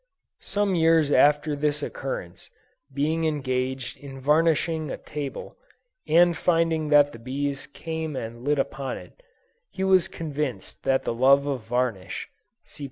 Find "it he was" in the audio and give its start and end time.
8.97-10.07